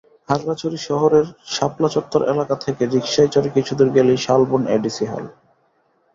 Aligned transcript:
খাগড়াছড়ি 0.29 0.77
শহরের 0.87 1.25
শাপলা 1.47 1.89
চত্বর 1.95 2.21
এলাকা 2.33 2.55
থেকে 2.65 2.83
রিকশায় 2.85 3.31
চড়ে 3.33 3.49
কিছুদূর 3.55 3.89
গেলেই 3.95 4.19
শালবন 4.25 4.61
এডিসি 4.75 5.05
হিল। 5.11 5.25